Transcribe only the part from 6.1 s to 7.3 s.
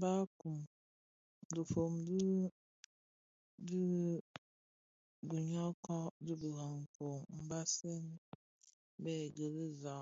di birakong